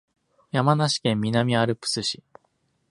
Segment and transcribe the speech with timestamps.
[0.49, 2.23] 山梨県南アルプス市